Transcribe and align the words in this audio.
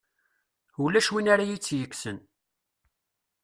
Ulac 0.83 1.07
win 1.11 1.31
ara 1.33 1.43
iyi-tt-yekksen. 1.45 2.17